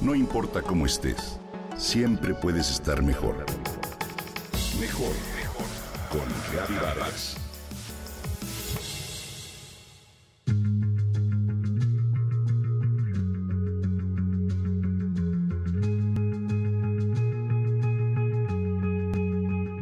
No 0.00 0.14
importa 0.14 0.62
cómo 0.62 0.86
estés, 0.86 1.38
siempre 1.76 2.32
puedes 2.32 2.70
estar 2.70 3.02
mejor. 3.02 3.44
Mejor, 4.80 5.12
mejor. 5.36 5.66
Con 6.10 6.26
Reavivadas. 6.50 7.36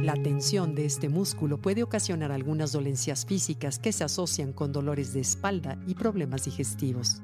La 0.00 0.14
tensión 0.22 0.76
de 0.76 0.84
este 0.84 1.08
músculo 1.08 1.58
puede 1.58 1.82
ocasionar 1.82 2.30
algunas 2.30 2.70
dolencias 2.70 3.26
físicas 3.26 3.80
que 3.80 3.90
se 3.90 4.04
asocian 4.04 4.52
con 4.52 4.70
dolores 4.70 5.12
de 5.12 5.20
espalda 5.22 5.76
y 5.88 5.96
problemas 5.96 6.44
digestivos. 6.44 7.20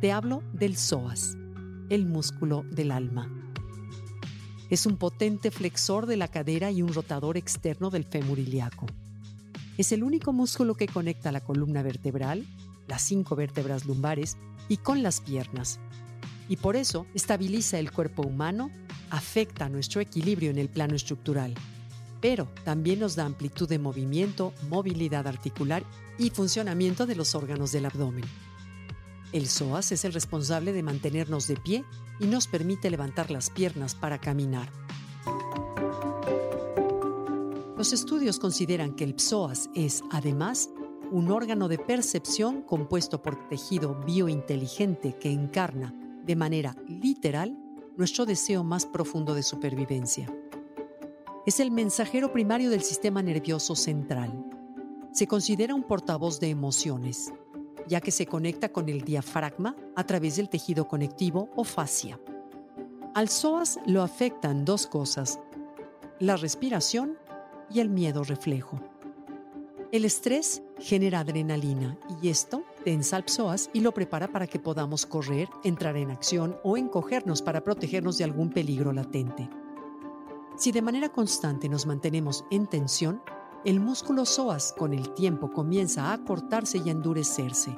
Te 0.00 0.12
hablo 0.12 0.44
del 0.52 0.76
psoas, 0.76 1.36
el 1.90 2.06
músculo 2.06 2.64
del 2.70 2.90
alma. 2.90 3.30
Es 4.70 4.86
un 4.86 4.96
potente 4.96 5.50
flexor 5.50 6.06
de 6.06 6.16
la 6.16 6.28
cadera 6.28 6.70
y 6.70 6.82
un 6.82 6.92
rotador 6.92 7.36
externo 7.36 7.90
del 7.90 8.04
fémur 8.04 8.38
ilíaco. 8.38 8.86
Es 9.76 9.92
el 9.92 10.02
único 10.02 10.32
músculo 10.32 10.74
que 10.74 10.88
conecta 10.88 11.32
la 11.32 11.40
columna 11.40 11.82
vertebral, 11.82 12.46
las 12.88 13.02
cinco 13.02 13.36
vértebras 13.36 13.84
lumbares 13.84 14.36
y 14.68 14.78
con 14.78 15.02
las 15.02 15.20
piernas. 15.20 15.80
Y 16.48 16.56
por 16.56 16.76
eso 16.76 17.06
estabiliza 17.14 17.78
el 17.78 17.90
cuerpo 17.90 18.22
humano, 18.22 18.70
afecta 19.10 19.68
nuestro 19.68 20.00
equilibrio 20.00 20.50
en 20.50 20.58
el 20.58 20.68
plano 20.68 20.94
estructural, 20.94 21.54
pero 22.20 22.48
también 22.64 23.00
nos 23.00 23.16
da 23.16 23.26
amplitud 23.26 23.68
de 23.68 23.78
movimiento, 23.78 24.52
movilidad 24.68 25.26
articular 25.26 25.84
y 26.18 26.30
funcionamiento 26.30 27.06
de 27.06 27.16
los 27.16 27.34
órganos 27.34 27.72
del 27.72 27.86
abdomen. 27.86 28.24
El 29.34 29.48
psoas 29.48 29.90
es 29.90 30.04
el 30.04 30.12
responsable 30.12 30.72
de 30.72 30.84
mantenernos 30.84 31.48
de 31.48 31.56
pie 31.56 31.84
y 32.20 32.26
nos 32.26 32.46
permite 32.46 32.88
levantar 32.88 33.32
las 33.32 33.50
piernas 33.50 33.96
para 33.96 34.20
caminar. 34.20 34.70
Los 37.76 37.92
estudios 37.92 38.38
consideran 38.38 38.94
que 38.94 39.02
el 39.02 39.18
psoas 39.18 39.70
es, 39.74 40.04
además, 40.12 40.70
un 41.10 41.32
órgano 41.32 41.66
de 41.66 41.78
percepción 41.78 42.62
compuesto 42.62 43.22
por 43.22 43.48
tejido 43.48 44.00
biointeligente 44.06 45.18
que 45.18 45.32
encarna, 45.32 45.92
de 46.24 46.36
manera 46.36 46.76
literal, 46.86 47.58
nuestro 47.96 48.26
deseo 48.26 48.62
más 48.62 48.86
profundo 48.86 49.34
de 49.34 49.42
supervivencia. 49.42 50.32
Es 51.44 51.58
el 51.58 51.72
mensajero 51.72 52.32
primario 52.32 52.70
del 52.70 52.82
sistema 52.82 53.20
nervioso 53.20 53.74
central. 53.74 54.44
Se 55.12 55.26
considera 55.26 55.74
un 55.74 55.82
portavoz 55.82 56.38
de 56.38 56.50
emociones, 56.50 57.32
ya 57.86 58.00
que 58.00 58.10
se 58.10 58.26
conecta 58.26 58.70
con 58.70 58.88
el 58.88 59.02
diafragma 59.02 59.76
a 59.94 60.04
través 60.04 60.36
del 60.36 60.48
tejido 60.48 60.88
conectivo 60.88 61.50
o 61.56 61.64
fascia. 61.64 62.18
Al 63.14 63.28
psoas 63.28 63.78
lo 63.86 64.02
afectan 64.02 64.64
dos 64.64 64.86
cosas, 64.86 65.38
la 66.18 66.36
respiración 66.36 67.16
y 67.70 67.80
el 67.80 67.88
miedo 67.88 68.24
reflejo. 68.24 68.80
El 69.92 70.04
estrés 70.04 70.62
genera 70.80 71.20
adrenalina 71.20 71.96
y 72.20 72.28
esto 72.28 72.64
tensa 72.84 73.16
al 73.16 73.28
psoas 73.28 73.70
y 73.72 73.80
lo 73.80 73.92
prepara 73.92 74.26
para 74.26 74.48
que 74.48 74.58
podamos 74.58 75.06
correr, 75.06 75.48
entrar 75.62 75.96
en 75.96 76.10
acción 76.10 76.56
o 76.64 76.76
encogernos 76.76 77.42
para 77.42 77.62
protegernos 77.62 78.18
de 78.18 78.24
algún 78.24 78.50
peligro 78.50 78.92
latente. 78.92 79.48
Si 80.56 80.72
de 80.72 80.82
manera 80.82 81.10
constante 81.10 81.68
nos 81.68 81.86
mantenemos 81.86 82.44
en 82.50 82.66
tensión, 82.66 83.22
el 83.64 83.80
músculo 83.80 84.26
psoas 84.26 84.74
con 84.76 84.92
el 84.92 85.14
tiempo 85.14 85.50
comienza 85.50 86.06
a 86.06 86.12
acortarse 86.12 86.82
y 86.84 86.88
a 86.90 86.92
endurecerse. 86.92 87.74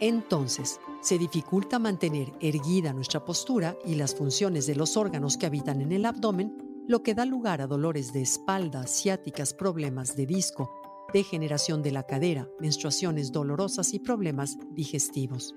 Entonces, 0.00 0.80
se 1.02 1.18
dificulta 1.18 1.78
mantener 1.78 2.32
erguida 2.40 2.94
nuestra 2.94 3.24
postura 3.24 3.76
y 3.84 3.94
las 3.94 4.14
funciones 4.14 4.66
de 4.66 4.74
los 4.74 4.96
órganos 4.96 5.36
que 5.36 5.46
habitan 5.46 5.82
en 5.82 5.92
el 5.92 6.06
abdomen, 6.06 6.84
lo 6.88 7.02
que 7.02 7.14
da 7.14 7.26
lugar 7.26 7.60
a 7.60 7.66
dolores 7.66 8.12
de 8.12 8.22
espalda, 8.22 8.86
ciáticas, 8.86 9.52
problemas 9.52 10.16
de 10.16 10.26
disco, 10.26 10.70
degeneración 11.12 11.82
de 11.82 11.92
la 11.92 12.04
cadera, 12.04 12.48
menstruaciones 12.58 13.32
dolorosas 13.32 13.92
y 13.92 13.98
problemas 13.98 14.56
digestivos. 14.70 15.54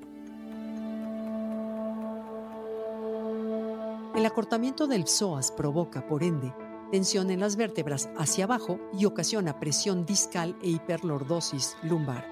El 4.16 4.25
acortamiento 4.25 4.85
del 4.85 5.08
psoas 5.08 5.52
provoca, 5.52 6.06
por 6.06 6.24
ende, 6.24 6.53
tensión 6.92 7.30
en 7.30 7.40
las 7.40 7.56
vértebras 7.56 8.10
hacia 8.18 8.46
abajo 8.46 8.80
y 8.94 9.06
ocasiona 9.06 9.60
presión 9.60 10.06
discal 10.06 10.58
e 10.62 10.70
hiperlordosis 10.70 11.78
lumbar. 11.84 12.26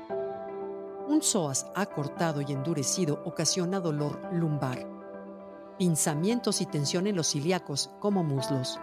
Un 1.08 1.22
psoas 1.22 1.68
acortado 1.76 2.42
y 2.42 2.52
endurecido 2.52 3.22
ocasiona 3.26 3.80
dolor 3.80 4.20
lumbar, 4.34 4.88
pinzamientos 5.78 6.62
y 6.62 6.66
tensión 6.66 7.08
en 7.08 7.16
los 7.16 7.36
ilíacos 7.36 7.92
como 8.00 8.24
muslos. 8.24 8.80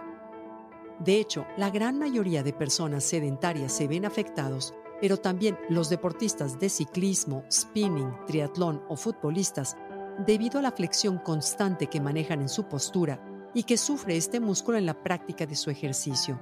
De 0.99 1.19
hecho, 1.19 1.45
la 1.57 1.69
gran 1.69 1.99
mayoría 1.99 2.41
de 2.41 2.53
personas 2.53 3.03
sedentarias 3.03 3.73
se 3.73 3.87
ven 3.87 4.05
afectados, 4.05 4.73
pero 5.01 5.17
también 5.17 5.59
los 5.69 5.89
deportistas 5.89 6.57
de 6.57 6.69
ciclismo, 6.69 7.43
spinning, 7.51 8.15
triatlón 8.25 8.81
o 8.87 8.95
futbolistas, 8.95 9.75
debido 10.25 10.59
a 10.59 10.61
la 10.61 10.71
flexión 10.71 11.17
constante 11.17 11.87
que 11.87 11.99
manejan 11.99 12.41
en 12.41 12.47
su 12.47 12.63
postura 12.63 13.19
y 13.55 13.63
que 13.63 13.77
sufre 13.77 14.17
este 14.17 14.39
músculo 14.39 14.77
en 14.77 14.85
la 14.85 15.01
práctica 15.01 15.47
de 15.47 15.55
su 15.55 15.71
ejercicio. 15.71 16.39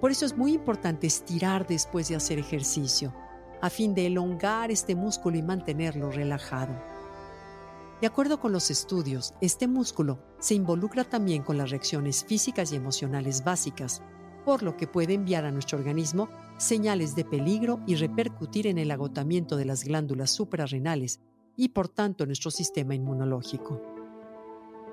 Por 0.00 0.10
eso 0.10 0.24
es 0.24 0.36
muy 0.36 0.54
importante 0.54 1.06
estirar 1.06 1.66
después 1.66 2.08
de 2.08 2.16
hacer 2.16 2.38
ejercicio, 2.38 3.14
a 3.60 3.68
fin 3.68 3.94
de 3.94 4.06
elongar 4.06 4.70
este 4.70 4.96
músculo 4.96 5.36
y 5.36 5.42
mantenerlo 5.42 6.10
relajado. 6.10 6.74
De 8.00 8.06
acuerdo 8.06 8.40
con 8.40 8.52
los 8.52 8.70
estudios, 8.70 9.34
este 9.40 9.66
músculo 9.68 10.20
se 10.38 10.54
involucra 10.54 11.04
también 11.04 11.42
con 11.42 11.58
las 11.58 11.70
reacciones 11.70 12.24
físicas 12.24 12.72
y 12.72 12.76
emocionales 12.76 13.44
básicas, 13.44 14.02
por 14.44 14.62
lo 14.62 14.76
que 14.76 14.86
puede 14.86 15.14
enviar 15.14 15.44
a 15.44 15.50
nuestro 15.50 15.78
organismo 15.78 16.28
señales 16.56 17.14
de 17.14 17.24
peligro 17.24 17.80
y 17.86 17.96
repercutir 17.96 18.68
en 18.68 18.78
el 18.78 18.90
agotamiento 18.90 19.56
de 19.56 19.66
las 19.66 19.84
glándulas 19.84 20.30
suprarrenales 20.30 21.20
y 21.56 21.70
por 21.70 21.88
tanto 21.88 22.24
nuestro 22.24 22.50
sistema 22.50 22.94
inmunológico. 22.94 23.87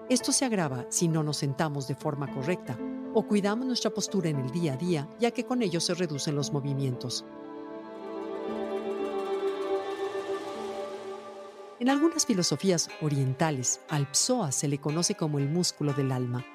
Esto 0.07 0.31
se 0.31 0.45
agrava 0.45 0.85
si 0.89 1.07
no 1.07 1.23
nos 1.23 1.37
sentamos 1.37 1.87
de 1.87 1.95
forma 1.95 2.31
correcta 2.31 2.77
o 3.15 3.25
cuidamos 3.27 3.65
nuestra 3.65 3.89
postura 3.89 4.29
en 4.29 4.37
el 4.37 4.51
día 4.51 4.73
a 4.73 4.77
día, 4.77 5.09
ya 5.19 5.31
que 5.31 5.45
con 5.45 5.63
ello 5.63 5.79
se 5.79 5.95
reducen 5.95 6.35
los 6.35 6.53
movimientos. 6.53 7.25
En 11.79 11.89
algunas 11.89 12.25
filosofías 12.27 12.89
orientales, 13.01 13.81
al 13.89 14.07
psoas 14.11 14.53
se 14.53 14.67
le 14.67 14.77
conoce 14.77 15.15
como 15.15 15.39
el 15.39 15.49
músculo 15.49 15.91
del 15.93 16.11
alma, 16.11 16.45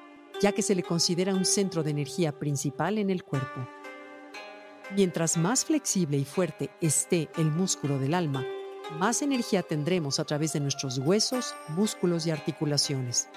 ya 0.41 0.53
que 0.53 0.61
se 0.61 0.73
le 0.73 0.83
considera 0.83 1.35
un 1.35 1.43
centro 1.43 1.83
de 1.83 1.91
energía 1.91 2.39
principal 2.39 2.99
en 2.99 3.09
el 3.09 3.25
cuerpo. 3.25 3.67
Mientras 4.95 5.35
más 5.35 5.65
flexible 5.65 6.17
y 6.17 6.23
fuerte 6.23 6.69
esté 6.79 7.29
el 7.35 7.51
músculo 7.51 7.99
del 7.99 8.13
alma, 8.13 8.45
más 8.97 9.21
energía 9.21 9.63
tendremos 9.63 10.19
a 10.19 10.25
través 10.25 10.53
de 10.53 10.59
nuestros 10.59 10.97
huesos, 10.97 11.55
músculos 11.69 12.25
y 12.25 12.31
articulaciones. 12.31 13.29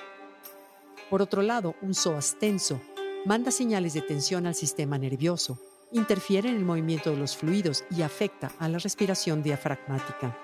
Por 1.11 1.23
otro 1.23 1.43
lado, 1.43 1.75
un 1.83 1.95
psoas 1.95 2.37
tenso 2.39 2.81
manda 3.25 3.51
señales 3.51 3.95
de 3.95 4.03
tensión 4.03 4.47
al 4.47 4.55
sistema 4.55 4.99
nervioso, 4.99 5.59
interfiere 5.93 6.49
en 6.49 6.57
el 6.57 6.65
movimiento 6.65 7.11
de 7.11 7.17
los 7.17 7.37
fluidos 7.37 7.85
y 7.91 8.03
afecta 8.03 8.53
a 8.59 8.69
la 8.69 8.79
respiración 8.79 9.43
diafragmática. 9.43 10.37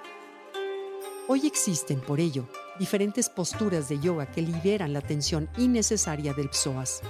Hoy 1.29 1.47
existen, 1.47 2.01
por 2.01 2.21
ello, 2.21 2.49
diferentes 2.79 3.29
posturas 3.29 3.89
de 3.89 4.01
yoga 4.01 4.27
que 4.27 4.43
liberan 4.43 4.93
la 4.93 5.01
tensión 5.01 5.49
innecesaria 5.59 6.33
del 6.33 6.51
psoas. 6.53 7.03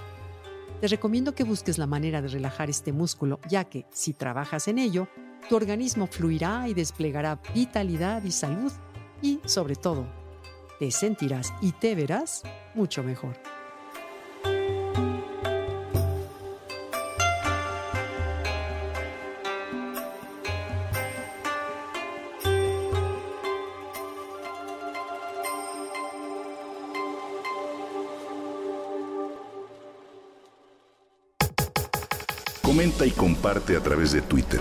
Te 0.80 0.88
recomiendo 0.88 1.34
que 1.34 1.44
busques 1.44 1.78
la 1.78 1.86
manera 1.86 2.20
de 2.20 2.28
relajar 2.28 2.70
este 2.70 2.92
músculo, 2.92 3.38
ya 3.48 3.64
que, 3.64 3.86
si 3.92 4.12
trabajas 4.12 4.66
en 4.68 4.78
ello, 4.78 5.08
tu 5.48 5.56
organismo 5.56 6.06
fluirá 6.06 6.68
y 6.68 6.74
desplegará 6.74 7.40
vitalidad 7.54 8.22
y 8.24 8.30
salud 8.30 8.72
y, 9.22 9.40
sobre 9.44 9.76
todo, 9.76 10.06
te 10.78 10.90
sentirás 10.90 11.52
y 11.60 11.72
te 11.72 11.94
verás 11.94 12.42
mucho 12.74 13.02
mejor. 13.02 13.36
Comenta 32.62 33.04
y 33.04 33.10
comparte 33.10 33.76
a 33.76 33.80
través 33.80 34.12
de 34.12 34.22
Twitter. 34.22 34.60